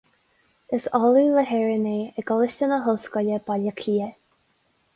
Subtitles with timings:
[0.77, 4.21] Is ollamh le hÉireann é i gColáiste na hOllscoile, Baile Átha Cliath.